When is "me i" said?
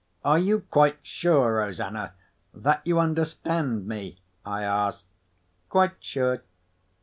3.87-4.63